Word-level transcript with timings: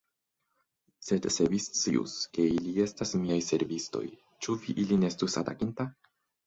Sed 1.09 1.27
se 1.35 1.45
vi 1.51 1.59
scius, 1.65 2.17
ke 2.39 2.47
ili 2.57 2.73
estas 2.87 3.15
miaj 3.27 3.41
servistoj, 3.51 4.05
ĉu 4.45 4.61
vi 4.67 4.81
ilin 4.87 5.11
estus 5.13 5.41
atakinta? 5.45 5.93